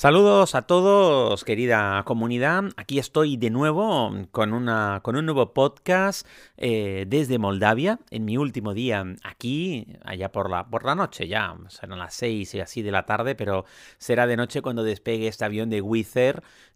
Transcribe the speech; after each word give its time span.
Saludos 0.00 0.54
a 0.54 0.62
todos, 0.62 1.44
querida 1.44 2.02
comunidad. 2.06 2.64
Aquí 2.78 2.98
estoy 2.98 3.36
de 3.36 3.50
nuevo 3.50 4.10
con, 4.30 4.54
una, 4.54 5.00
con 5.02 5.14
un 5.14 5.26
nuevo 5.26 5.52
podcast 5.52 6.26
eh, 6.56 7.04
desde 7.06 7.38
Moldavia, 7.38 8.00
en 8.08 8.24
mi 8.24 8.38
último 8.38 8.72
día 8.72 9.04
aquí, 9.22 9.98
allá 10.02 10.32
por 10.32 10.48
la, 10.48 10.70
por 10.70 10.86
la 10.86 10.94
noche, 10.94 11.28
ya. 11.28 11.54
Serán 11.68 11.98
las 11.98 12.14
seis 12.14 12.54
y 12.54 12.60
así 12.60 12.80
de 12.80 12.92
la 12.92 13.04
tarde, 13.04 13.34
pero 13.34 13.66
será 13.98 14.26
de 14.26 14.38
noche 14.38 14.62
cuando 14.62 14.84
despegue 14.84 15.28
este 15.28 15.44
avión 15.44 15.68
de 15.68 15.82
Wizz 15.82 16.14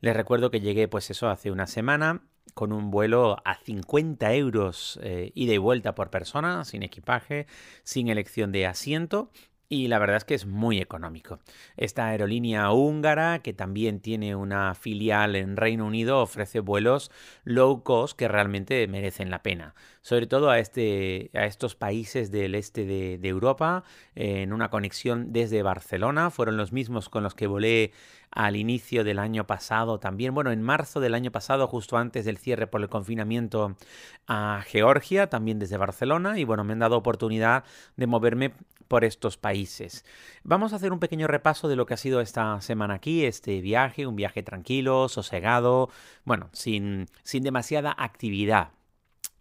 Les 0.02 0.14
recuerdo 0.14 0.50
que 0.50 0.60
llegué, 0.60 0.86
pues 0.86 1.08
eso, 1.08 1.30
hace 1.30 1.50
una 1.50 1.66
semana 1.66 2.20
con 2.52 2.74
un 2.74 2.90
vuelo 2.90 3.38
a 3.46 3.56
50 3.56 4.34
euros 4.34 5.00
eh, 5.02 5.32
ida 5.34 5.54
y 5.54 5.58
vuelta 5.58 5.94
por 5.94 6.10
persona, 6.10 6.62
sin 6.66 6.82
equipaje, 6.82 7.46
sin 7.84 8.08
elección 8.08 8.52
de 8.52 8.66
asiento 8.66 9.30
y 9.68 9.88
la 9.88 9.98
verdad 9.98 10.18
es 10.18 10.24
que 10.24 10.34
es 10.34 10.46
muy 10.46 10.80
económico. 10.80 11.38
Esta 11.76 12.06
aerolínea 12.06 12.70
húngara, 12.70 13.40
que 13.40 13.52
también 13.52 14.00
tiene 14.00 14.36
una 14.36 14.74
filial 14.74 15.36
en 15.36 15.56
Reino 15.56 15.86
Unido, 15.86 16.20
ofrece 16.20 16.60
vuelos 16.60 17.10
low 17.44 17.82
cost 17.82 18.16
que 18.16 18.28
realmente 18.28 18.86
merecen 18.88 19.30
la 19.30 19.42
pena. 19.42 19.74
Sobre 20.02 20.26
todo 20.26 20.50
a, 20.50 20.58
este, 20.58 21.30
a 21.32 21.46
estos 21.46 21.74
países 21.74 22.30
del 22.30 22.54
este 22.54 22.84
de, 22.84 23.16
de 23.16 23.28
Europa, 23.28 23.84
en 24.14 24.52
una 24.52 24.68
conexión 24.68 25.32
desde 25.32 25.62
Barcelona. 25.62 26.30
Fueron 26.30 26.58
los 26.58 26.72
mismos 26.72 27.08
con 27.08 27.22
los 27.22 27.34
que 27.34 27.46
volé 27.46 27.92
al 28.30 28.56
inicio 28.56 29.04
del 29.04 29.18
año 29.18 29.46
pasado 29.46 29.98
también. 29.98 30.34
Bueno, 30.34 30.50
en 30.50 30.60
marzo 30.60 31.00
del 31.00 31.14
año 31.14 31.30
pasado, 31.30 31.66
justo 31.68 31.96
antes 31.96 32.24
del 32.24 32.36
cierre 32.36 32.66
por 32.66 32.82
el 32.82 32.88
confinamiento 32.88 33.76
a 34.26 34.62
Georgia, 34.66 35.28
también 35.28 35.58
desde 35.58 35.76
Barcelona. 35.76 36.38
Y 36.38 36.44
bueno, 36.44 36.64
me 36.64 36.72
han 36.72 36.80
dado 36.80 36.96
oportunidad 36.96 37.64
de 37.96 38.06
moverme 38.06 38.52
por 38.94 39.04
estos 39.04 39.36
países. 39.36 40.04
Vamos 40.44 40.72
a 40.72 40.76
hacer 40.76 40.92
un 40.92 41.00
pequeño 41.00 41.26
repaso 41.26 41.66
de 41.66 41.74
lo 41.74 41.84
que 41.84 41.94
ha 41.94 41.96
sido 41.96 42.20
esta 42.20 42.60
semana 42.60 42.94
aquí, 42.94 43.24
este 43.24 43.60
viaje, 43.60 44.06
un 44.06 44.14
viaje 44.14 44.44
tranquilo, 44.44 45.08
sosegado, 45.08 45.90
bueno, 46.24 46.48
sin, 46.52 47.06
sin 47.24 47.42
demasiada 47.42 47.92
actividad. 47.98 48.68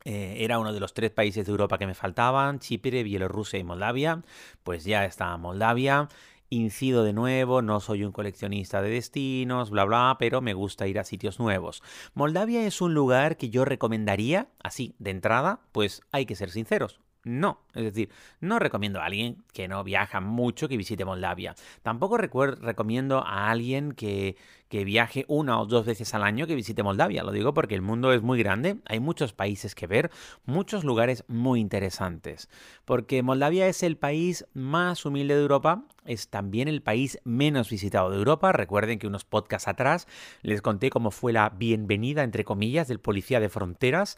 Eh, 0.06 0.38
era 0.40 0.58
uno 0.58 0.74
de 0.74 0.80
los 0.80 0.96
tres 0.96 1.12
países 1.12 1.46
de 1.46 1.52
Europa 1.52 1.78
que 1.78 1.86
me 1.86 1.94
faltaban, 1.94 2.58
Chipre, 2.58 3.04
Bielorrusia 3.04 3.60
y 3.60 3.64
Moldavia. 3.64 4.24
Pues 4.64 4.86
ya 4.86 5.06
está 5.06 5.38
Moldavia. 5.38 6.10
Incido 6.50 7.04
de 7.04 7.14
nuevo, 7.14 7.62
no 7.62 7.80
soy 7.80 8.04
un 8.04 8.12
coleccionista 8.12 8.82
de 8.82 8.90
destinos, 8.90 9.70
bla, 9.70 9.86
bla, 9.86 10.16
pero 10.18 10.42
me 10.42 10.56
gusta 10.56 10.88
ir 10.88 10.98
a 10.98 11.04
sitios 11.04 11.38
nuevos. 11.38 11.84
Moldavia 12.16 12.66
es 12.66 12.82
un 12.82 12.96
lugar 12.96 13.38
que 13.38 13.52
yo 13.52 13.66
recomendaría, 13.66 14.48
así, 14.64 14.96
de 14.98 15.12
entrada, 15.12 15.60
pues 15.72 16.02
hay 16.12 16.26
que 16.26 16.36
ser 16.36 16.50
sinceros. 16.50 17.03
No, 17.26 17.62
es 17.74 17.86
decir, 17.86 18.10
no 18.42 18.60
recomiendo 18.60 19.00
a 19.00 19.06
alguien 19.06 19.46
que 19.54 19.70
no 19.70 19.82
viaja 19.86 20.20
mucho 20.20 20.68
que 20.68 20.76
visite 20.76 21.06
Moldavia. 21.06 21.56
Tampoco 21.82 22.18
recomiendo 22.18 23.20
a 23.20 23.50
alguien 23.50 23.94
que, 23.94 24.36
que 24.68 24.84
viaje 24.84 25.24
una 25.30 25.62
o 25.62 25.66
dos 25.66 25.86
veces 25.86 26.14
al 26.14 26.24
año 26.24 26.48
que 26.48 26.56
visite 26.56 26.84
Moldavia. 26.84 27.24
Lo 27.24 27.32
digo 27.32 27.54
porque 27.54 27.76
el 27.76 27.82
mundo 27.82 28.12
es 28.12 28.22
muy 28.22 28.40
grande, 28.40 28.78
hay 28.86 29.00
muchos 29.00 29.32
países 29.32 29.74
que 29.74 29.88
ver, 29.88 30.12
muchos 30.46 30.84
lugares 30.84 31.24
muy 31.30 31.62
interesantes. 31.62 32.50
Porque 32.84 33.24
Moldavia 33.24 33.68
es 33.68 33.84
el 33.84 33.96
país 33.96 34.46
más 34.54 35.06
humilde 35.06 35.36
de 35.36 35.42
Europa, 35.44 35.86
es 36.06 36.28
también 36.28 36.68
el 36.68 36.82
país 36.82 37.20
menos 37.24 37.70
visitado 37.70 38.10
de 38.10 38.18
Europa. 38.18 38.52
Recuerden 38.52 39.00
que 39.00 39.08
unos 39.08 39.24
podcasts 39.24 39.70
atrás 39.70 40.08
les 40.42 40.62
conté 40.62 40.90
cómo 40.90 41.10
fue 41.10 41.32
la 41.32 41.50
bienvenida, 41.52 42.24
entre 42.24 42.44
comillas, 42.44 42.90
del 42.90 43.00
policía 43.00 43.40
de 43.40 43.48
fronteras 43.48 44.18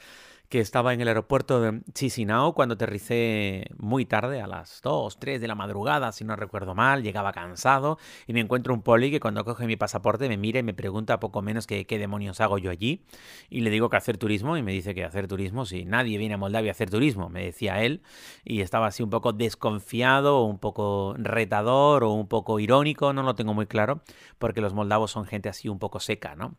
que 0.49 0.59
estaba 0.59 0.93
en 0.93 1.01
el 1.01 1.07
aeropuerto 1.07 1.61
de 1.61 1.81
Chisinau 1.93 2.53
cuando 2.53 2.75
aterricé 2.75 3.67
muy 3.77 4.05
tarde, 4.05 4.41
a 4.41 4.47
las 4.47 4.81
2, 4.81 5.17
3 5.19 5.41
de 5.41 5.47
la 5.47 5.55
madrugada, 5.55 6.11
si 6.11 6.23
no 6.23 6.35
recuerdo 6.35 6.75
mal, 6.75 7.03
llegaba 7.03 7.31
cansado 7.31 7.97
y 8.27 8.33
me 8.33 8.39
encuentro 8.41 8.73
un 8.73 8.81
poli 8.81 9.11
que 9.11 9.19
cuando 9.19 9.43
coge 9.43 9.65
mi 9.67 9.75
pasaporte 9.75 10.29
me 10.29 10.37
mira 10.37 10.59
y 10.59 10.63
me 10.63 10.73
pregunta 10.73 11.19
poco 11.19 11.41
menos 11.41 11.67
que 11.67 11.85
qué 11.85 11.97
demonios 11.97 12.41
hago 12.41 12.57
yo 12.57 12.69
allí 12.71 13.03
y 13.49 13.61
le 13.61 13.69
digo 13.69 13.89
que 13.89 13.97
hacer 13.97 14.17
turismo 14.17 14.57
y 14.57 14.63
me 14.63 14.71
dice 14.71 14.93
que 14.93 15.03
hacer 15.03 15.27
turismo, 15.27 15.65
si 15.65 15.85
nadie 15.85 16.17
viene 16.17 16.35
a 16.35 16.37
Moldavia 16.37 16.71
a 16.71 16.73
hacer 16.73 16.89
turismo, 16.89 17.29
me 17.29 17.43
decía 17.43 17.83
él 17.83 18.01
y 18.43 18.61
estaba 18.61 18.87
así 18.87 19.03
un 19.03 19.09
poco 19.09 19.33
desconfiado, 19.33 20.43
un 20.43 20.59
poco 20.59 21.15
retador 21.17 22.03
o 22.03 22.11
un 22.11 22.27
poco 22.27 22.59
irónico, 22.59 23.13
no 23.13 23.23
lo 23.23 23.35
tengo 23.35 23.53
muy 23.53 23.67
claro, 23.67 24.01
porque 24.37 24.61
los 24.61 24.73
moldavos 24.73 25.11
son 25.11 25.25
gente 25.25 25.49
así 25.49 25.69
un 25.69 25.79
poco 25.79 25.99
seca, 25.99 26.35
¿no? 26.35 26.55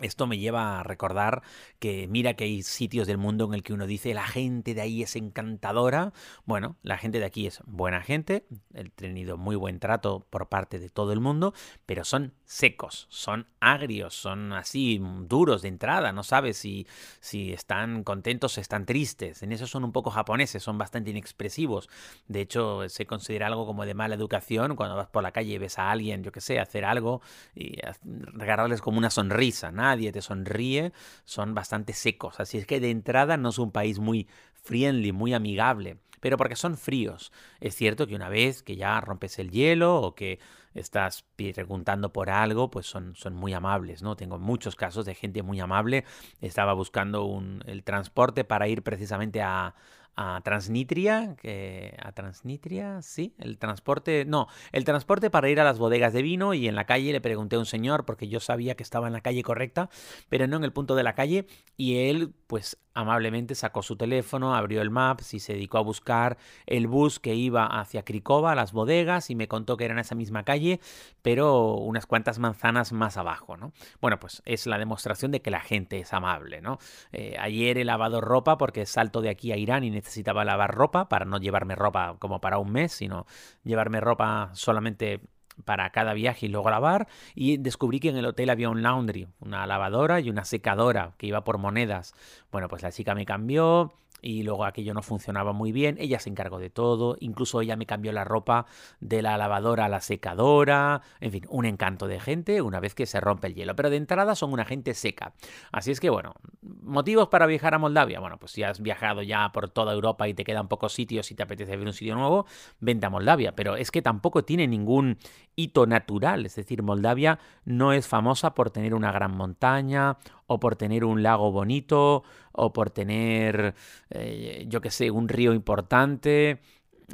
Esto 0.00 0.26
me 0.26 0.38
lleva 0.38 0.80
a 0.80 0.82
recordar 0.82 1.42
que 1.78 2.08
mira 2.08 2.34
que 2.34 2.44
hay 2.44 2.62
sitios 2.62 3.06
del 3.06 3.16
mundo 3.16 3.44
en 3.46 3.54
el 3.54 3.62
que 3.62 3.72
uno 3.72 3.86
dice 3.86 4.12
la 4.12 4.26
gente 4.26 4.74
de 4.74 4.80
ahí 4.80 5.02
es 5.02 5.14
encantadora. 5.14 6.12
Bueno, 6.44 6.76
la 6.82 6.98
gente 6.98 7.20
de 7.20 7.24
aquí 7.24 7.46
es 7.46 7.60
buena 7.64 8.02
gente, 8.02 8.44
he 8.74 8.88
tenido 8.90 9.36
muy 9.36 9.54
buen 9.54 9.78
trato 9.78 10.26
por 10.30 10.48
parte 10.48 10.80
de 10.80 10.88
todo 10.88 11.12
el 11.12 11.20
mundo, 11.20 11.54
pero 11.86 12.04
son 12.04 12.34
secos, 12.44 13.06
son 13.08 13.46
agrios, 13.60 14.14
son 14.14 14.52
así 14.52 15.00
duros 15.22 15.62
de 15.62 15.68
entrada, 15.68 16.12
no 16.12 16.24
sabes 16.24 16.56
si, 16.56 16.86
si 17.20 17.52
están 17.52 18.02
contentos 18.02 18.58
o 18.58 18.60
están 18.60 18.86
tristes. 18.86 19.42
En 19.44 19.52
eso 19.52 19.66
son 19.66 19.84
un 19.84 19.92
poco 19.92 20.10
japoneses, 20.10 20.62
son 20.62 20.76
bastante 20.76 21.10
inexpresivos. 21.10 21.88
De 22.26 22.40
hecho, 22.40 22.88
se 22.88 23.06
considera 23.06 23.46
algo 23.46 23.64
como 23.64 23.86
de 23.86 23.94
mala 23.94 24.16
educación 24.16 24.74
cuando 24.74 24.96
vas 24.96 25.08
por 25.08 25.22
la 25.22 25.32
calle 25.32 25.54
y 25.54 25.58
ves 25.58 25.78
a 25.78 25.90
alguien, 25.90 26.24
yo 26.24 26.32
que 26.32 26.40
sé, 26.40 26.58
hacer 26.58 26.84
algo 26.84 27.22
y 27.54 27.78
regalarles 28.02 28.80
como 28.80 28.98
una 28.98 29.10
sonrisa 29.10 29.70
nadie 29.84 30.12
te 30.12 30.22
sonríe, 30.22 30.92
son 31.24 31.54
bastante 31.54 31.92
secos. 31.92 32.40
Así 32.40 32.58
es 32.58 32.66
que 32.66 32.80
de 32.80 32.90
entrada 32.90 33.36
no 33.36 33.50
es 33.50 33.58
un 33.58 33.70
país 33.70 33.98
muy 33.98 34.26
friendly, 34.54 35.12
muy 35.12 35.34
amigable, 35.34 35.98
pero 36.20 36.36
porque 36.38 36.56
son 36.56 36.76
fríos. 36.76 37.32
Es 37.60 37.74
cierto 37.74 38.06
que 38.06 38.14
una 38.14 38.30
vez 38.30 38.62
que 38.62 38.76
ya 38.76 39.00
rompes 39.00 39.38
el 39.38 39.50
hielo 39.50 40.00
o 40.00 40.14
que 40.14 40.38
estás 40.74 41.24
preguntando 41.36 42.12
por 42.12 42.30
algo, 42.30 42.70
pues 42.70 42.86
son, 42.86 43.14
son 43.14 43.34
muy 43.34 43.52
amables, 43.52 44.02
¿no? 44.02 44.16
Tengo 44.16 44.38
muchos 44.38 44.74
casos 44.74 45.04
de 45.04 45.14
gente 45.14 45.42
muy 45.42 45.60
amable. 45.60 46.04
Estaba 46.40 46.72
buscando 46.72 47.24
un, 47.24 47.62
el 47.66 47.84
transporte 47.84 48.42
para 48.44 48.66
ir 48.68 48.82
precisamente 48.82 49.42
a, 49.42 49.74
a 50.16 50.40
Transnitria, 50.42 51.36
que 51.40 51.96
a 52.02 52.12
Transnitria, 52.12 53.02
sí, 53.02 53.34
el 53.38 53.58
transporte, 53.58 54.24
no, 54.24 54.48
el 54.72 54.84
transporte 54.84 55.30
para 55.30 55.48
ir 55.48 55.60
a 55.60 55.64
las 55.64 55.78
bodegas 55.78 56.12
de 56.12 56.22
vino 56.22 56.54
y 56.54 56.68
en 56.68 56.74
la 56.74 56.84
calle 56.84 57.12
le 57.12 57.20
pregunté 57.20 57.56
a 57.56 57.58
un 57.58 57.66
señor 57.66 58.04
porque 58.04 58.28
yo 58.28 58.40
sabía 58.40 58.74
que 58.74 58.82
estaba 58.82 59.06
en 59.06 59.12
la 59.12 59.20
calle 59.20 59.42
correcta, 59.42 59.90
pero 60.28 60.46
no 60.46 60.56
en 60.56 60.64
el 60.64 60.72
punto 60.72 60.94
de 60.94 61.02
la 61.02 61.14
calle 61.14 61.46
y 61.76 61.96
él 61.96 62.32
pues 62.46 62.78
amablemente 62.94 63.54
sacó 63.54 63.82
su 63.82 63.96
teléfono, 63.96 64.54
abrió 64.54 64.80
el 64.80 64.90
Maps 64.90 65.34
y 65.34 65.40
se 65.40 65.54
dedicó 65.54 65.78
a 65.78 65.82
buscar 65.82 66.38
el 66.66 66.86
bus 66.86 67.18
que 67.18 67.34
iba 67.34 67.66
hacia 67.66 68.04
Cricova, 68.04 68.54
las 68.54 68.72
bodegas, 68.72 69.30
y 69.30 69.34
me 69.34 69.48
contó 69.48 69.76
que 69.76 69.84
era 69.84 69.94
en 69.94 70.00
esa 70.00 70.14
misma 70.14 70.44
calle, 70.44 70.80
pero 71.20 71.74
unas 71.74 72.06
cuantas 72.06 72.38
manzanas 72.38 72.92
más 72.92 73.16
abajo, 73.16 73.56
¿no? 73.56 73.72
Bueno, 74.00 74.20
pues 74.20 74.42
es 74.44 74.66
la 74.66 74.78
demostración 74.78 75.32
de 75.32 75.42
que 75.42 75.50
la 75.50 75.60
gente 75.60 75.98
es 75.98 76.12
amable, 76.12 76.60
¿no? 76.60 76.78
Eh, 77.12 77.36
ayer 77.38 77.78
he 77.78 77.84
lavado 77.84 78.20
ropa 78.20 78.56
porque 78.56 78.86
salto 78.86 79.20
de 79.20 79.30
aquí 79.30 79.50
a 79.50 79.56
Irán 79.56 79.82
y 79.82 79.90
necesitaba 80.04 80.44
lavar 80.44 80.74
ropa 80.74 81.08
para 81.08 81.24
no 81.24 81.38
llevarme 81.38 81.74
ropa 81.74 82.16
como 82.18 82.40
para 82.40 82.58
un 82.58 82.70
mes, 82.70 82.92
sino 82.92 83.26
llevarme 83.64 84.00
ropa 84.00 84.50
solamente 84.52 85.20
para 85.64 85.90
cada 85.90 86.12
viaje 86.14 86.46
y 86.46 86.48
luego 86.48 86.68
lavar 86.68 87.08
y 87.34 87.56
descubrí 87.56 88.00
que 88.00 88.10
en 88.10 88.16
el 88.16 88.26
hotel 88.26 88.50
había 88.50 88.68
un 88.68 88.82
laundry, 88.82 89.28
una 89.40 89.66
lavadora 89.66 90.20
y 90.20 90.28
una 90.28 90.44
secadora 90.44 91.12
que 91.16 91.26
iba 91.26 91.44
por 91.44 91.58
monedas. 91.58 92.12
Bueno, 92.52 92.68
pues 92.68 92.82
la 92.82 92.92
chica 92.92 93.14
me 93.14 93.24
cambió, 93.24 93.94
y 94.24 94.42
luego 94.42 94.64
aquello 94.64 94.94
no 94.94 95.02
funcionaba 95.02 95.52
muy 95.52 95.70
bien. 95.70 95.96
Ella 95.98 96.18
se 96.18 96.30
encargó 96.30 96.58
de 96.58 96.70
todo, 96.70 97.16
incluso 97.20 97.60
ella 97.60 97.76
me 97.76 97.84
cambió 97.84 98.10
la 98.10 98.24
ropa 98.24 98.64
de 99.00 99.20
la 99.20 99.36
lavadora 99.36 99.84
a 99.84 99.88
la 99.90 100.00
secadora, 100.00 101.02
en 101.20 101.30
fin, 101.30 101.44
un 101.50 101.66
encanto 101.66 102.06
de 102.06 102.18
gente 102.20 102.62
una 102.62 102.80
vez 102.80 102.94
que 102.94 103.04
se 103.04 103.20
rompe 103.20 103.48
el 103.48 103.54
hielo. 103.54 103.76
Pero 103.76 103.90
de 103.90 103.96
entrada 103.96 104.34
son 104.34 104.54
una 104.54 104.64
gente 104.64 104.94
seca. 104.94 105.34
Así 105.72 105.90
es 105.90 106.00
que 106.00 106.08
bueno, 106.08 106.32
motivos 106.62 107.28
para 107.28 107.44
viajar 107.44 107.74
a 107.74 107.78
Moldavia. 107.78 108.18
Bueno, 108.18 108.38
pues 108.38 108.52
si 108.52 108.62
has 108.62 108.80
viajado 108.80 109.20
ya 109.20 109.52
por 109.52 109.68
toda 109.68 109.92
Europa 109.92 110.26
y 110.26 110.32
te 110.32 110.44
quedan 110.44 110.68
pocos 110.68 110.94
sitios 110.94 111.30
y 111.30 111.34
te 111.34 111.42
apetece 111.42 111.76
ver 111.76 111.86
un 111.86 111.92
sitio 111.92 112.14
nuevo, 112.14 112.46
vente 112.80 113.04
a 113.04 113.10
Moldavia. 113.10 113.54
Pero 113.54 113.76
es 113.76 113.90
que 113.90 114.00
tampoco 114.00 114.42
tiene 114.42 114.66
ningún 114.66 115.18
hito 115.54 115.86
natural, 115.86 116.46
es 116.46 116.56
decir, 116.56 116.82
Moldavia 116.82 117.38
no 117.64 117.92
es 117.92 118.08
famosa 118.08 118.54
por 118.54 118.70
tener 118.70 118.94
una 118.94 119.12
gran 119.12 119.36
montaña 119.36 120.16
o 120.46 120.60
por 120.60 120.76
tener 120.76 121.04
un 121.04 121.22
lago 121.22 121.50
bonito, 121.52 122.22
o 122.52 122.72
por 122.72 122.90
tener, 122.90 123.74
eh, 124.10 124.64
yo 124.68 124.80
qué 124.80 124.90
sé, 124.90 125.10
un 125.10 125.28
río 125.28 125.52
importante. 125.54 126.60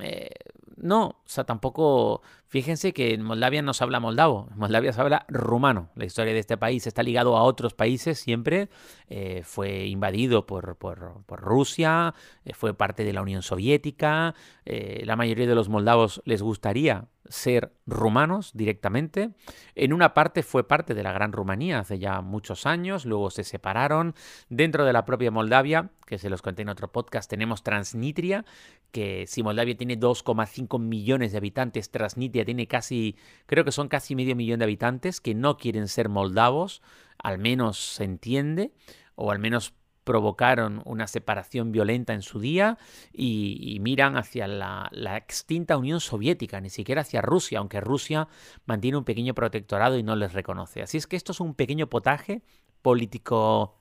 Eh, 0.01 0.31
no, 0.77 1.07
o 1.07 1.23
sea, 1.27 1.45
tampoco. 1.45 2.23
Fíjense 2.47 2.93
que 2.93 3.15
en 3.15 3.23
Moldavia 3.23 3.63
no 3.63 3.75
se 3.75 3.85
habla 3.85 4.01
moldavo, 4.01 4.49
en 4.51 4.59
Moldavia 4.59 4.93
se 4.93 5.01
habla 5.01 5.25
rumano. 5.29 5.91
La 5.95 6.05
historia 6.05 6.33
de 6.33 6.41
este 6.41 6.57
país 6.57 6.87
está 6.87 7.03
ligado 7.03 7.37
a 7.37 7.43
otros 7.43 7.75
países 7.75 8.19
siempre. 8.19 8.71
Eh, 9.09 9.43
fue 9.45 9.87
invadido 9.87 10.47
por, 10.47 10.77
por, 10.77 11.23
por 11.27 11.41
Rusia, 11.41 12.15
fue 12.55 12.75
parte 12.75 13.05
de 13.05 13.13
la 13.13 13.23
Unión 13.23 13.43
Soviética. 13.43 14.35
la 14.65 15.17
mayoría 15.17 15.47
de 15.47 15.55
los 15.55 15.69
moldavos 15.69 16.23
les 16.25 16.43
gustaría 16.43 17.09
ser 17.29 17.73
rumanos 17.87 18.53
directamente. 18.55 19.31
En 19.75 19.93
una 19.93 20.15
parte 20.15 20.43
fue 20.43 20.67
parte 20.67 20.95
de 20.95 21.03
la 21.03 21.13
Gran 21.13 21.33
Rumanía 21.33 21.79
hace 21.79 21.99
ya 21.99 22.21
muchos 22.21 22.67
años, 22.67 23.05
luego 23.05 23.31
se 23.31 23.45
separaron. 23.45 24.15
Dentro 24.49 24.85
de 24.85 24.93
la 24.93 25.05
propia 25.05 25.31
Moldavia, 25.31 25.91
que 26.07 26.19
se 26.19 26.31
los 26.31 26.43
conté 26.43 26.63
en 26.63 26.69
otro 26.69 26.91
podcast, 26.91 27.29
tenemos 27.29 27.63
Transnistria, 27.63 28.45
que 28.91 29.27
si 29.27 29.43
Moldavia 29.43 29.77
tiene 29.77 29.99
2,5 29.99 30.81
millones 30.81 31.33
de 31.33 31.39
habitantes, 31.39 31.91
Transnistria 31.91 32.45
tiene 32.45 32.67
casi, 32.67 33.17
creo 33.47 33.65
que 33.65 33.73
son 33.73 33.89
casi 33.89 34.15
medio 34.15 34.35
millón 34.35 34.59
de 34.59 34.65
habitantes 34.65 35.21
que 35.21 35.35
no 35.35 35.57
quieren 35.57 35.89
ser 35.89 36.09
moldavos, 36.09 36.83
al 37.19 37.39
menos 37.39 37.79
se 37.79 38.05
entiende, 38.05 38.73
o 39.15 39.31
al 39.31 39.39
menos 39.39 39.75
provocaron 40.05 40.83
una 40.85 41.07
separación 41.07 41.73
violenta 41.73 42.15
en 42.15 42.23
su 42.23 42.41
día 42.41 42.79
y, 43.13 43.79
miran 43.81 44.17
hacia 44.17 44.47
la, 44.47 44.89
la, 44.93 45.17
extinta 45.17 45.77
Unión 45.77 46.01
Soviética, 46.01 46.61
ni 46.61 46.71
siquiera 46.71 47.03
hacia 47.03 47.23
Rusia, 47.23 47.59
aunque 47.59 47.81
Rusia 47.81 48.29
mantiene 48.67 48.99
un 48.99 49.05
pequeño 49.05 49.35
protectorado 49.35 49.99
y 49.99 50.03
no 50.03 50.17
les 50.17 50.33
reconoce. 50.33 50.83
Así 50.83 50.97
es 50.97 51.07
que 51.07 51.17
esto 51.17 51.33
es 51.33 51.41
un 51.41 51.55
pequeño 51.55 51.89
potaje 51.89 52.43
político 52.83 53.81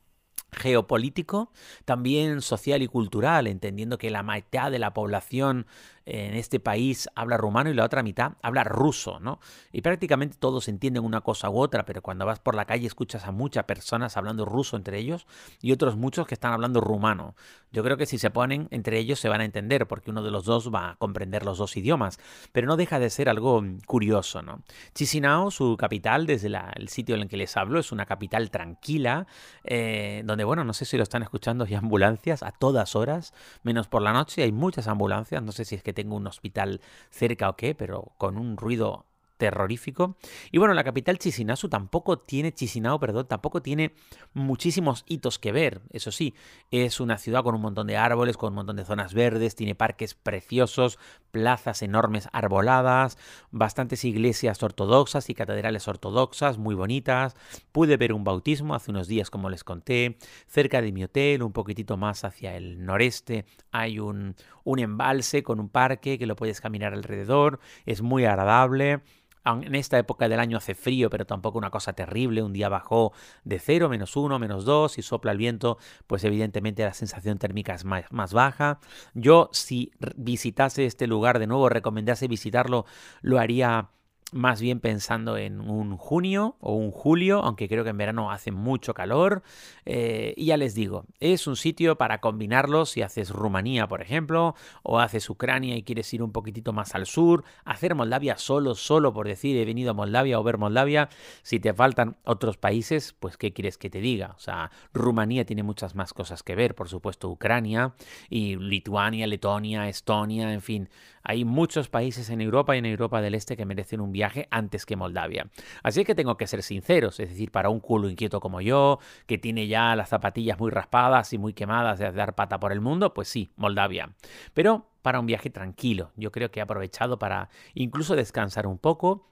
geopolítico, 0.52 1.52
también 1.86 2.42
social 2.42 2.82
y 2.82 2.88
cultural, 2.88 3.48
entendiendo 3.48 3.98
que 3.98 4.10
la 4.10 4.24
mitad 4.24 4.72
de 4.72 4.80
la 4.80 4.94
población 4.94 5.68
en 6.10 6.36
este 6.36 6.60
país 6.60 7.08
habla 7.16 7.38
rumano 7.38 7.70
y 7.70 7.74
la 7.74 7.86
otra 7.86 8.04
mitad 8.04 8.34
habla 8.42 8.64
ruso, 8.64 9.20
¿no? 9.20 9.40
Y 9.72 9.82
prácticamente 9.82 10.38
todos 10.40 10.68
entienden 10.68 11.04
una 11.04 11.22
cosa 11.22 11.50
u 11.50 11.60
otra, 11.60 11.86
pero 11.86 12.02
cuando 12.02 12.26
vas 12.26 12.40
por 12.40 12.56
la 12.56 12.66
calle 12.66 12.88
escuchas 12.88 13.26
a 13.26 13.32
muchas 13.32 13.66
personas 13.66 14.18
hablando 14.18 14.46
ruso 14.46 14.76
entre 14.76 14.98
ellos 14.98 15.28
y 15.62 15.72
otros 15.72 15.96
muchos 15.96 16.28
que 16.28 16.34
están 16.34 16.54
hablando 16.54 16.82
rumano. 16.82 17.36
Yo 17.72 17.84
creo 17.84 17.98
que 17.98 18.06
si 18.06 18.18
se 18.18 18.32
ponen 18.32 18.68
entre 18.72 18.98
ellos 18.98 19.20
se 19.20 19.30
van 19.30 19.42
a 19.42 19.46
entender, 19.46 19.88
porque 19.88 20.10
uno 20.10 20.24
de 20.24 20.32
los 20.32 20.46
dos 20.46 20.74
va 20.74 20.92
a 20.92 20.96
comprender 20.96 21.46
los 21.46 21.60
dos 21.60 21.78
idiomas, 21.78 22.20
pero 22.52 22.68
no 22.68 22.78
deja 22.78 23.00
de 23.00 23.10
ser 23.10 23.30
algo 23.30 23.64
curioso, 23.86 24.42
¿no? 24.42 24.64
Chisinau, 24.96 25.52
su 25.52 25.78
capital, 25.78 26.26
desde 26.26 26.50
el 26.76 26.90
sitio 26.90 27.16
en 27.16 27.22
el 27.22 27.28
que 27.30 27.38
les 27.38 27.56
hablo, 27.56 27.80
es 27.80 27.92
una 27.92 28.06
capital 28.06 28.50
tranquila, 28.50 29.28
eh, 29.64 30.24
donde, 30.26 30.44
bueno, 30.44 30.64
no 30.64 30.74
sé 30.74 30.86
si 30.86 30.98
lo 30.98 31.04
están 31.04 31.22
escuchando, 31.22 31.66
hay 31.66 31.76
ambulancias 31.76 32.42
a 32.42 32.52
todas 32.52 32.96
horas, 32.96 33.34
menos 33.64 33.88
por 33.88 34.02
la 34.02 34.14
noche, 34.14 34.42
hay 34.42 34.52
muchas 34.52 34.88
ambulancias, 34.88 35.44
no 35.44 35.52
sé 35.52 35.66
si 35.66 35.76
es 35.76 35.84
que 35.84 35.94
tengo 36.00 36.16
un 36.16 36.28
hospital 36.28 36.82
cerca 37.10 37.50
o 37.50 37.56
qué, 37.56 37.76
pero 37.76 38.14
con 38.18 38.38
un 38.38 38.58
ruido 38.58 39.06
terrorífico. 39.40 40.18
Y 40.52 40.60
bueno, 40.60 40.74
la 40.76 40.84
capital 40.84 41.18
Chisinau 41.18 41.56
tampoco 41.70 42.20
tiene, 42.20 42.54
Chisinau, 42.54 43.00
perdón, 43.00 43.26
tampoco 43.28 43.62
tiene 43.62 43.96
muchísimos 44.34 45.06
hitos 45.08 45.40
que 45.40 45.54
ver. 45.54 45.82
Eso 45.92 46.12
sí, 46.12 46.36
es 46.70 47.00
una 47.00 47.18
ciudad 47.18 47.42
con 47.42 47.56
un 47.56 47.62
montón 47.62 47.88
de 47.88 47.96
árboles, 47.98 48.38
con 48.38 48.50
un 48.50 48.56
montón 48.56 48.76
de 48.76 48.84
zonas 48.84 49.14
verdes, 49.14 49.56
tiene 49.56 49.76
parques 49.76 50.14
preciosos, 50.14 51.00
plazas 51.32 51.82
enormes 51.82 52.28
arboladas, 52.34 53.18
bastantes 53.50 54.04
iglesias 54.04 54.62
ortodoxas 54.62 55.30
y 55.30 55.34
catedrales 55.34 55.88
ortodoxas 55.88 56.58
muy 56.58 56.76
bonitas. 56.76 57.36
Pude 57.72 57.96
ver 57.96 58.12
un 58.12 58.26
bautismo 58.26 58.76
hace 58.76 58.92
unos 58.92 59.08
días, 59.08 59.32
como 59.32 59.50
les 59.50 59.64
conté. 59.64 60.18
Cerca 60.48 60.82
de 60.82 60.92
mi 60.92 61.06
hotel, 61.06 61.44
un 61.44 61.54
poquitito 61.54 61.96
más 61.96 62.26
hacia 62.26 62.58
el 62.58 62.86
noreste, 62.86 63.46
hay 63.72 64.00
un, 64.00 64.36
un 64.66 64.80
embalse 64.80 65.44
con 65.44 65.62
un 65.62 65.70
parque 65.70 66.20
que 66.20 66.26
lo 66.26 66.36
puedes 66.36 66.60
caminar 66.60 66.94
alrededor. 66.94 67.62
Es 67.86 68.02
muy 68.02 68.26
agradable. 68.26 69.02
En 69.46 69.74
esta 69.76 69.98
época 69.98 70.28
del 70.28 70.40
año 70.40 70.58
hace 70.58 70.76
frío, 70.76 71.10
pero 71.10 71.26
tampoco 71.26 71.58
una 71.58 71.72
cosa 71.72 71.94
terrible. 71.94 72.44
Un 72.44 72.54
día 72.54 72.70
bajó 72.70 73.14
de 73.44 73.60
0, 73.60 73.90
menos 73.90 74.16
1, 74.16 74.38
menos 74.38 74.66
2 74.66 74.98
y 74.98 75.02
sopla 75.02 75.32
el 75.32 75.38
viento, 75.38 75.78
pues 76.08 76.24
evidentemente 76.24 76.84
la 76.84 76.94
sensación 76.94 77.40
térmica 77.40 77.74
es 77.74 77.86
más, 77.86 78.06
más, 78.12 78.34
baja. 78.34 78.80
Yo 79.14 79.50
si 79.52 79.92
visitase 80.16 80.86
este 80.86 81.08
lugar 81.08 81.40
de 81.40 81.48
nuevo, 81.48 81.70
recomendase 81.70 82.28
visitarlo, 82.28 82.86
lo 83.22 83.40
haría 83.40 83.90
más 84.34 84.62
bien 84.62 84.80
pensando 84.80 85.38
en 85.38 85.60
un 85.62 85.98
junio 85.98 86.56
o 86.60 86.76
un 86.76 86.92
julio, 86.92 87.42
aunque 87.44 87.68
creo 87.68 87.84
que 87.84 87.90
en 87.90 87.98
verano 87.98 88.32
hace 88.32 88.52
mucho 88.52 88.94
calor. 88.94 89.44
Eh, 89.86 90.34
y 90.38 90.48
ya 90.48 90.58
les 90.58 90.76
digo, 90.76 91.06
es 91.20 91.48
un 91.48 91.56
sitio 91.56 91.98
para 91.98 92.20
combinarlo 92.20 92.86
si 92.86 93.02
haces 93.02 93.32
Rumanía, 93.32 93.88
por 93.88 94.02
ejemplo, 94.02 94.56
o 94.84 95.00
haces 95.00 95.30
Ucrania 95.30 95.76
y 95.76 95.84
quieres 95.84 96.14
ir 96.14 96.22
un 96.22 96.32
poquitito 96.32 96.74
más 96.74 96.96
al 96.96 97.06
sur, 97.06 97.44
hacer 97.66 97.96
Moldavia 97.96 98.38
solo, 98.38 98.76
solo 98.76 99.14
por 99.14 99.28
decir 99.28 99.58
he 99.58 99.66
venido 99.66 99.92
a 99.92 99.94
Moldavia 99.94 100.40
o 100.40 100.44
ver 100.44 100.58
Moldavia. 100.58 101.10
Si 101.42 101.60
te 101.60 101.74
faltan 101.74 102.18
otros 102.24 102.58
países, 102.58 103.16
pues 103.20 103.38
¿qué 103.38 103.54
quieres 103.54 103.78
que 103.78 103.90
te 103.90 104.02
diga? 104.02 104.34
O 104.36 104.40
sea, 104.40 104.72
Rumanía 104.94 105.46
tiene 105.46 105.64
muchas 105.64 105.96
más 105.96 106.14
cosas 106.14 106.44
que 106.44 106.56
ver, 106.56 106.76
por 106.76 106.90
supuesto 106.90 107.30
Ucrania 107.30 107.94
y 108.30 108.56
Lituania, 108.58 109.28
Letonia, 109.28 109.90
Estonia, 109.90 110.54
en 110.54 110.62
fin, 110.62 110.90
hay 111.24 111.46
muchos 111.46 111.90
países 111.90 112.30
en 112.30 112.42
Europa 112.42 112.76
y 112.76 112.80
en 112.80 112.86
Europa 112.86 113.22
del 113.22 113.36
Este 113.36 113.58
que 113.58 113.66
merecen 113.66 114.02
un 114.02 114.12
viaje 114.12 114.19
antes 114.50 114.86
que 114.86 114.96
Moldavia. 114.96 115.50
Así 115.84 116.04
que 116.06 116.16
tengo 116.16 116.38
que 116.38 116.48
ser 116.48 116.64
sinceros, 116.64 117.20
es 117.20 117.30
decir, 117.30 117.52
para 117.52 117.70
un 117.70 117.80
culo 117.80 118.10
inquieto 118.10 118.40
como 118.40 118.62
yo, 118.62 119.00
que 119.26 119.38
tiene 119.38 119.68
ya 119.68 119.96
las 119.96 120.10
zapatillas 120.10 120.60
muy 120.60 120.72
raspadas 120.72 121.34
y 121.34 121.38
muy 121.38 121.54
quemadas 121.54 122.00
de 122.00 122.12
dar 122.12 122.36
pata 122.36 122.60
por 122.60 122.72
el 122.72 122.82
mundo, 122.82 123.14
pues 123.14 123.28
sí, 123.28 123.52
Moldavia. 123.56 124.16
Pero 124.54 124.88
para 125.02 125.20
un 125.20 125.26
viaje 125.26 125.50
tranquilo, 125.50 126.12
yo 126.16 126.32
creo 126.32 126.52
que 126.52 126.60
he 126.60 126.64
aprovechado 126.64 127.20
para 127.20 127.50
incluso 127.74 128.16
descansar 128.16 128.68
un 128.68 128.78
poco 128.78 129.29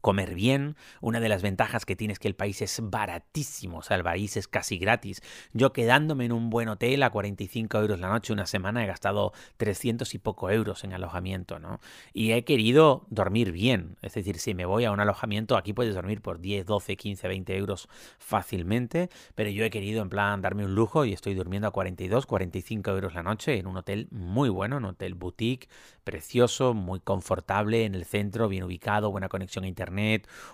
comer 0.00 0.34
bien. 0.34 0.76
Una 1.00 1.20
de 1.20 1.28
las 1.28 1.42
ventajas 1.42 1.84
que 1.84 1.96
tiene 1.96 2.12
es 2.12 2.18
que 2.18 2.28
el 2.28 2.34
país 2.34 2.62
es 2.62 2.80
baratísimo, 2.82 3.78
o 3.78 3.82
sea, 3.82 3.96
el 3.96 4.04
país 4.04 4.36
es 4.36 4.48
casi 4.48 4.78
gratis. 4.78 5.22
Yo 5.52 5.72
quedándome 5.72 6.24
en 6.24 6.32
un 6.32 6.50
buen 6.50 6.68
hotel 6.68 7.02
a 7.02 7.10
45 7.10 7.78
euros 7.78 8.00
la 8.00 8.08
noche 8.08 8.32
una 8.32 8.46
semana 8.46 8.82
he 8.84 8.86
gastado 8.86 9.32
300 9.56 10.14
y 10.14 10.18
poco 10.18 10.50
euros 10.50 10.84
en 10.84 10.92
alojamiento, 10.92 11.58
¿no? 11.58 11.80
Y 12.12 12.32
he 12.32 12.44
querido 12.44 13.06
dormir 13.10 13.52
bien, 13.52 13.96
es 14.02 14.14
decir, 14.14 14.38
si 14.38 14.54
me 14.54 14.64
voy 14.64 14.84
a 14.84 14.92
un 14.92 15.00
alojamiento 15.00 15.56
aquí 15.56 15.72
puedes 15.72 15.94
dormir 15.94 16.22
por 16.22 16.40
10, 16.40 16.66
12, 16.66 16.96
15, 16.96 17.28
20 17.28 17.56
euros 17.56 17.88
fácilmente, 18.18 19.10
pero 19.34 19.50
yo 19.50 19.64
he 19.64 19.70
querido 19.70 20.02
en 20.02 20.08
plan 20.08 20.40
darme 20.40 20.64
un 20.64 20.74
lujo 20.74 21.04
y 21.04 21.12
estoy 21.12 21.34
durmiendo 21.34 21.68
a 21.68 21.72
42, 21.72 22.26
45 22.26 22.90
euros 22.90 23.14
la 23.14 23.22
noche 23.22 23.58
en 23.58 23.66
un 23.66 23.76
hotel 23.76 24.08
muy 24.10 24.48
bueno, 24.48 24.78
un 24.78 24.86
hotel 24.86 25.14
boutique, 25.14 25.68
precioso, 26.04 26.74
muy 26.74 27.00
confortable 27.00 27.84
en 27.84 27.94
el 27.94 28.04
centro, 28.04 28.48
bien 28.48 28.64
ubicado, 28.64 29.10
buena 29.10 29.28
conexión 29.28 29.64
a 29.64 29.68
internet 29.68 29.89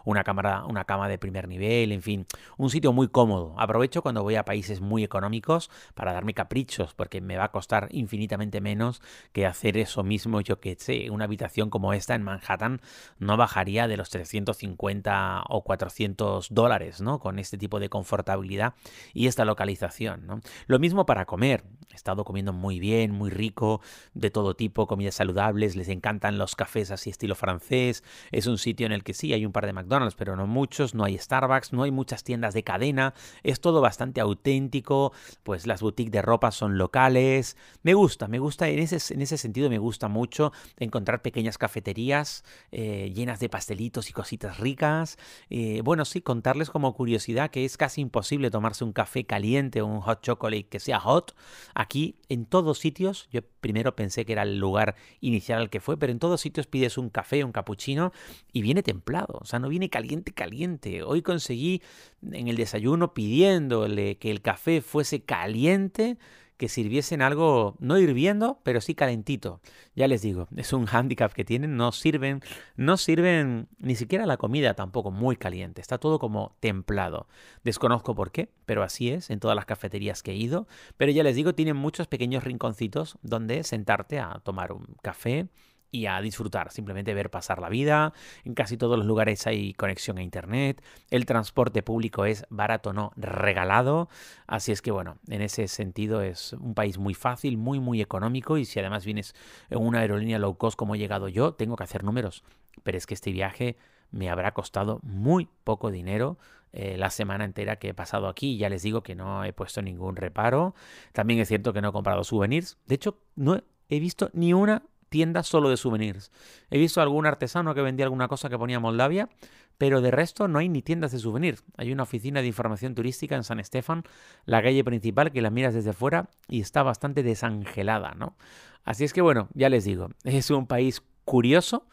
una, 0.05 0.25
cámara, 0.25 0.65
una 0.67 0.85
cama 0.85 1.09
de 1.09 1.19
primer 1.19 1.49
nivel, 1.49 1.93
en 1.93 2.03
fin, 2.03 2.27
un 2.57 2.71
sitio 2.71 2.93
muy 2.93 3.09
cómodo. 3.09 3.55
Aprovecho 3.59 4.03
cuando 4.03 4.23
voy 4.23 4.37
a 4.37 4.45
países 4.45 4.81
muy 4.81 5.05
económicos 5.05 5.71
para 5.95 6.13
darme 6.13 6.35
caprichos, 6.35 6.95
porque 6.95 7.21
me 7.21 7.37
va 7.37 7.45
a 7.45 7.53
costar 7.53 7.89
infinitamente 7.91 8.61
menos 8.61 9.03
que 9.33 9.47
hacer 9.47 9.77
eso 9.77 10.03
mismo, 10.03 10.41
yo 10.41 10.61
que 10.61 10.77
sé, 10.79 11.11
una 11.11 11.25
habitación 11.25 11.71
como 11.71 11.93
esta 11.93 12.15
en 12.15 12.23
Manhattan 12.23 12.81
no 13.19 13.37
bajaría 13.37 13.89
de 13.89 13.97
los 13.97 14.11
350 14.11 15.45
o 15.49 15.63
400 15.65 16.49
dólares, 16.51 17.01
¿no? 17.01 17.19
Con 17.19 17.39
este 17.39 17.59
tipo 17.59 17.81
de 17.81 17.89
confortabilidad 17.89 18.75
y 19.13 19.27
esta 19.27 19.45
localización, 19.45 20.27
¿no? 20.27 20.41
Lo 20.67 20.79
mismo 20.79 21.07
para 21.07 21.27
comer. 21.27 21.65
He 21.91 21.95
estado 21.95 22.25
comiendo 22.25 22.53
muy 22.53 22.79
bien, 22.79 23.11
muy 23.13 23.31
rico, 23.31 23.81
de 24.15 24.31
todo 24.31 24.55
tipo, 24.55 24.87
comidas 24.87 25.15
saludables, 25.15 25.77
les 25.77 25.89
encantan 25.89 26.37
los 26.39 26.55
cafés 26.57 26.91
así 26.91 27.11
estilo 27.11 27.35
francés. 27.35 28.05
Es 28.33 28.47
un 28.47 28.59
sitio 28.59 28.87
en 28.87 28.93
el 28.93 29.03
que 29.03 29.15
sí 29.15 29.26
hay 29.33 29.47
un 29.47 29.53
par 29.53 29.67
de 29.67 29.73
McDonald's, 29.73 30.15
pero 30.15 30.37
no 30.37 30.47
muchos, 30.47 30.95
no 30.95 31.05
hay 31.05 31.19
Starbucks, 31.19 31.73
no 31.73 31.83
hay 31.83 31.91
muchas 31.91 32.25
tiendas 32.25 32.55
de 32.55 32.63
cadena, 32.63 33.15
es 33.43 33.61
todo 33.61 33.81
bastante 33.81 34.21
auténtico, 34.21 35.13
pues 35.43 35.67
las 35.67 35.81
boutiques 35.81 36.13
de 36.13 36.23
ropa 36.23 36.51
son 36.51 36.79
locales. 36.79 37.57
Me 37.83 37.95
gusta, 37.95 38.29
me 38.29 38.39
gusta, 38.39 38.69
en 38.69 38.79
ese, 38.79 39.15
en 39.15 39.23
ese 39.23 39.39
sentido 39.39 39.71
me 39.71 39.79
gusta 39.79 40.09
mucho 40.09 40.53
encontrar 40.79 41.23
pequeñas 41.23 41.59
cafeterías 41.59 42.45
eh, 42.71 43.13
llenas 43.15 43.41
de 43.41 43.49
pastelitos 43.49 44.11
y 44.11 44.13
cositas 44.13 44.59
ricas. 44.59 45.19
Eh, 45.51 45.81
bueno, 45.85 46.05
sí, 46.05 46.21
contarles 46.21 46.71
como 46.71 46.95
curiosidad 46.95 47.51
que 47.51 47.65
es 47.65 47.77
casi 47.77 48.01
imposible 48.01 48.51
tomarse 48.51 48.85
un 48.85 48.93
café 48.93 49.25
caliente 49.25 49.83
o 49.83 49.87
un 49.87 50.01
hot 50.01 50.23
chocolate 50.23 50.69
que 50.69 50.81
sea 50.81 51.01
hot. 51.01 51.35
Aquí, 51.75 52.17
en 52.29 52.47
todos 52.47 52.79
sitios, 52.79 53.29
yo 53.31 53.41
primero 53.61 53.97
pensé 53.97 54.25
que 54.25 54.33
era 54.33 54.43
el 54.43 54.59
lugar 54.59 54.95
inicial 55.21 55.61
al 55.61 55.71
que 55.71 55.81
fue, 55.81 55.97
pero 55.97 56.13
en 56.13 56.19
todos 56.19 56.41
sitios 56.41 56.67
pides 56.67 56.99
un 56.99 57.11
café, 57.11 57.45
un 57.45 57.53
cappuccino 57.53 58.13
y 58.53 58.63
viene 58.63 58.83
o 59.25 59.45
sea, 59.45 59.59
no 59.59 59.69
viene 59.69 59.89
caliente, 59.89 60.33
caliente. 60.33 61.03
Hoy 61.03 61.23
conseguí 61.23 61.83
en 62.31 62.49
el 62.49 62.57
desayuno 62.57 63.15
pidiéndole 63.15 64.19
que 64.19 64.31
el 64.31 64.43
café 64.43 64.81
fuese 64.83 65.25
caliente, 65.25 66.19
que 66.57 66.69
sirviesen 66.69 67.23
algo 67.23 67.77
no 67.81 67.99
hirviendo, 67.99 68.61
pero 68.63 68.81
sí 68.81 68.95
calentito. 68.95 69.61
Ya 69.95 70.09
les 70.09 70.23
digo, 70.23 70.49
es 70.57 70.73
un 70.73 70.87
handicap 70.91 71.33
que 71.33 71.45
tienen, 71.45 71.77
no 71.77 71.93
sirven, 71.93 72.41
no 72.77 72.97
sirven 72.97 73.69
ni 73.79 73.95
siquiera 73.95 74.27
la 74.27 74.37
comida 74.37 74.75
tampoco 74.75 75.11
muy 75.11 75.37
caliente, 75.37 75.81
está 75.81 75.99
todo 75.99 76.19
como 76.19 76.57
templado. 76.61 77.29
Desconozco 77.63 78.15
por 78.15 78.31
qué, 78.31 78.51
pero 78.65 78.83
así 78.83 79.11
es 79.11 79.31
en 79.31 79.41
todas 79.41 79.55
las 79.55 79.67
cafeterías 79.67 80.23
que 80.23 80.33
he 80.33 80.37
ido, 80.37 80.67
pero 80.97 81.13
ya 81.13 81.23
les 81.23 81.37
digo, 81.37 81.55
tienen 81.55 81.77
muchos 81.77 82.07
pequeños 82.07 82.45
rinconcitos 82.45 83.19
donde 83.23 83.63
sentarte 83.63 84.19
a 84.19 84.41
tomar 84.43 84.73
un 84.73 84.87
café 85.03 85.49
y 85.91 86.07
a 86.07 86.21
disfrutar, 86.21 86.71
simplemente 86.71 87.15
ver 87.15 87.31
pasar 87.31 87.61
la 87.61 87.69
vida. 87.69 88.13
En 88.45 88.55
casi 88.55 88.77
todos 88.77 88.97
los 88.99 89.07
lugares 89.07 89.47
hay 89.47 89.75
conexión 89.75 90.19
a 90.19 90.23
internet, 90.23 90.83
el 91.11 91.27
transporte 91.27 91.83
público 91.83 92.25
es 92.25 92.45
barato, 92.51 92.93
no 92.93 93.13
regalado, 93.17 94.09
así 94.47 94.73
es 94.73 94.83
que 94.83 94.91
bueno, 94.91 95.19
en 95.29 95.43
ese 95.43 95.69
sentido 95.69 96.23
es 96.23 96.53
un 96.55 96.75
país 96.75 96.99
muy 96.99 97.15
fácil, 97.15 97.57
muy 97.57 97.81
muy 97.81 98.01
económico 98.01 98.59
y 98.59 98.65
si 98.65 98.81
además 98.81 99.05
vienes 99.05 99.35
en 99.71 99.79
una 99.79 100.01
aerolínea 100.01 100.39
low 100.39 100.57
cost 100.57 100.77
como 100.77 100.95
he 100.95 100.99
llegado 100.99 101.29
yo, 101.29 101.55
tengo 101.55 101.77
que 101.77 101.85
hacer 101.85 102.05
números, 102.05 102.45
pero 102.83 102.99
es 102.99 103.07
que 103.07 103.15
este 103.15 103.33
viaje 103.33 103.77
me 104.11 104.31
habrá 104.31 104.53
costado 104.53 105.01
muy 105.03 105.49
poco 105.65 105.91
dinero 105.91 106.39
eh, 106.73 106.97
la 106.99 107.11
semana 107.11 107.45
entera 107.45 107.77
que 107.77 107.89
he 107.89 107.95
pasado 107.95 108.29
aquí. 108.29 108.59
Ya 108.59 108.69
les 108.69 108.83
digo 108.83 109.03
que 109.03 109.15
no 109.15 109.45
he 109.45 109.53
puesto 109.53 109.81
ningún 109.83 110.17
reparo. 110.17 110.75
También 111.13 111.41
es 111.41 111.49
cierto 111.49 111.73
que 111.73 111.81
no 111.81 111.89
he 111.89 111.93
comprado 111.93 112.23
souvenirs. 112.23 112.77
De 112.87 112.97
hecho, 112.97 113.19
no 113.35 113.63
he 113.89 114.01
visto 114.01 114.31
ni 114.35 114.53
una 114.53 114.83
tienda 115.17 115.43
solo 115.43 115.71
de 115.71 115.79
souvenirs. 115.79 116.31
He 116.69 116.77
visto 116.77 117.01
algún 117.01 117.25
artesano 117.25 117.75
que 117.75 117.81
vendía 117.81 118.05
alguna 118.05 118.29
cosa 118.29 118.51
que 118.51 118.59
ponía 118.59 118.81
Moldavia, 118.81 119.31
pero 119.79 120.03
de 120.03 120.11
resto 120.11 120.47
no 120.47 120.59
hay 120.59 120.69
ni 120.69 120.83
tiendas 120.83 121.11
de 121.11 121.19
souvenirs. 121.19 121.65
Hay 121.79 121.91
una 121.91 122.03
oficina 122.03 122.43
de 122.43 122.49
información 122.49 122.95
turística 122.95 123.35
en 123.35 123.43
San 123.43 123.59
Estefan, 123.59 124.03
la 124.45 124.63
calle 124.63 124.85
principal, 124.85 125.33
que 125.33 125.41
la 125.41 125.49
miras 125.49 125.73
desde 125.73 125.95
fuera 125.95 126.29
y 126.51 126.61
está 126.61 126.83
bastante 126.83 127.23
desangelada, 127.23 128.13
¿no? 128.15 128.37
Así 128.85 129.05
es 129.05 129.15
que 129.15 129.23
bueno, 129.23 129.49
ya 129.55 129.71
les 129.71 129.85
digo, 129.85 130.11
es 130.25 130.51
un 130.51 130.67
país 130.67 131.03
curioso 131.25 131.87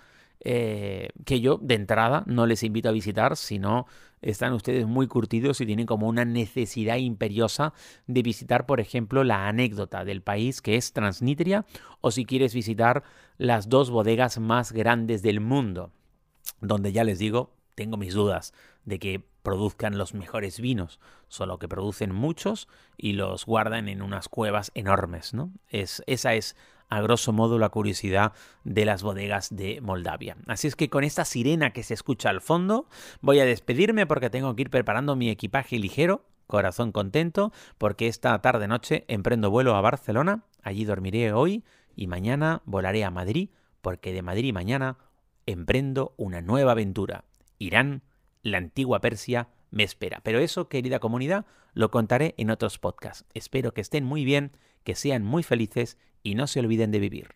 eh, 0.45 1.09
que 1.25 1.39
yo 1.39 1.57
de 1.61 1.75
entrada 1.75 2.23
no 2.25 2.45
les 2.45 2.63
invito 2.63 2.89
a 2.89 2.91
visitar, 2.91 3.37
sino 3.37 3.87
están 4.21 4.53
ustedes 4.53 4.85
muy 4.85 5.07
curtidos 5.07 5.61
y 5.61 5.65
tienen 5.65 5.85
como 5.85 6.07
una 6.07 6.25
necesidad 6.25 6.97
imperiosa 6.97 7.73
de 8.07 8.21
visitar, 8.23 8.65
por 8.65 8.79
ejemplo, 8.79 9.23
la 9.23 9.47
anécdota 9.47 10.05
del 10.05 10.21
país 10.21 10.61
que 10.61 10.75
es 10.75 10.93
Transnistria, 10.93 11.65
o 12.01 12.11
si 12.11 12.25
quieres 12.25 12.53
visitar 12.53 13.03
las 13.37 13.69
dos 13.69 13.89
bodegas 13.89 14.39
más 14.39 14.71
grandes 14.71 15.21
del 15.21 15.39
mundo, 15.39 15.91
donde 16.61 16.91
ya 16.91 17.03
les 17.03 17.19
digo, 17.19 17.53
tengo 17.75 17.97
mis 17.97 18.13
dudas 18.13 18.53
de 18.85 18.99
que 18.99 19.23
produzcan 19.43 19.97
los 19.97 20.13
mejores 20.13 20.59
vinos, 20.59 20.99
solo 21.27 21.59
que 21.59 21.67
producen 21.67 22.13
muchos 22.13 22.67
y 22.97 23.13
los 23.13 23.45
guardan 23.45 23.89
en 23.89 24.01
unas 24.01 24.29
cuevas 24.29 24.71
enormes, 24.73 25.33
¿no? 25.33 25.51
Es, 25.69 26.03
esa 26.07 26.33
es 26.33 26.55
a 26.93 27.01
grosso 27.01 27.33
modo 27.33 27.57
la 27.57 27.69
curiosidad 27.69 28.33
de 28.63 28.85
las 28.85 29.01
bodegas 29.01 29.55
de 29.55 29.81
Moldavia. 29.81 30.37
Así 30.45 30.67
es 30.67 30.75
que 30.75 30.91
con 30.91 31.03
esta 31.03 31.25
sirena 31.25 31.73
que 31.73 31.81
se 31.81 31.95
escucha 31.95 32.29
al 32.29 32.39
fondo, 32.39 32.87
voy 33.19 33.39
a 33.39 33.45
despedirme 33.45 34.05
porque 34.05 34.29
tengo 34.29 34.55
que 34.55 34.61
ir 34.61 34.69
preparando 34.69 35.15
mi 35.15 35.31
equipaje 35.31 35.79
ligero, 35.79 36.27
corazón 36.45 36.91
contento, 36.91 37.51
porque 37.79 38.07
esta 38.07 38.39
tarde 38.43 38.67
noche 38.67 39.05
emprendo 39.07 39.49
vuelo 39.49 39.75
a 39.75 39.81
Barcelona, 39.81 40.43
allí 40.61 40.85
dormiré 40.85 41.33
hoy 41.33 41.63
y 41.95 42.05
mañana 42.05 42.61
volaré 42.65 43.03
a 43.03 43.09
Madrid, 43.09 43.49
porque 43.81 44.13
de 44.13 44.21
Madrid 44.21 44.53
mañana 44.53 44.97
emprendo 45.47 46.13
una 46.15 46.41
nueva 46.41 46.73
aventura. 46.73 47.25
Irán, 47.57 48.03
la 48.43 48.59
antigua 48.59 49.01
Persia, 49.01 49.49
me 49.71 49.83
espera. 49.83 50.21
Pero 50.23 50.37
eso, 50.37 50.69
querida 50.69 50.99
comunidad, 50.99 51.47
lo 51.73 51.89
contaré 51.89 52.35
en 52.37 52.51
otros 52.51 52.77
podcasts. 52.77 53.25
Espero 53.33 53.73
que 53.73 53.81
estén 53.81 54.05
muy 54.05 54.25
bien, 54.25 54.51
que 54.83 54.95
sean 54.95 55.23
muy 55.23 55.43
felices 55.43 55.97
y 56.21 56.35
no 56.35 56.47
se 56.47 56.59
olviden 56.59 56.91
de 56.91 56.99
vivir. 56.99 57.27